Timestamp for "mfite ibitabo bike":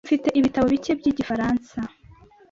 0.05-0.91